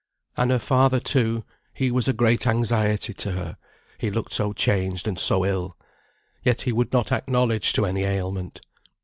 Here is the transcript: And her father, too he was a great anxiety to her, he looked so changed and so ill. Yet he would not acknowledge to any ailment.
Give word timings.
And 0.35 0.49
her 0.49 0.57
father, 0.57 0.99
too 0.99 1.43
he 1.75 1.91
was 1.91 2.07
a 2.07 2.11
great 2.13 2.47
anxiety 2.47 3.13
to 3.13 3.33
her, 3.33 3.57
he 3.99 4.09
looked 4.09 4.33
so 4.33 4.51
changed 4.51 5.07
and 5.07 5.19
so 5.19 5.45
ill. 5.45 5.77
Yet 6.43 6.61
he 6.61 6.71
would 6.71 6.91
not 6.91 7.11
acknowledge 7.11 7.71
to 7.73 7.85
any 7.85 8.01
ailment. 8.01 8.61